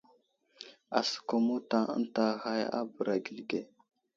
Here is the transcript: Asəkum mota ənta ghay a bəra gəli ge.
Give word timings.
Asəkum 0.97 1.41
mota 1.47 1.79
ənta 1.97 2.25
ghay 2.41 2.61
a 2.77 2.79
bəra 2.95 3.15
gəli 3.25 3.43
ge. 3.49 3.61